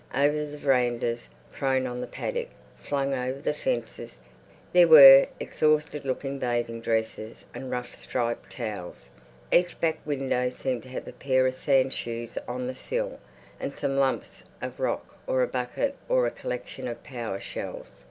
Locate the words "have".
10.89-11.07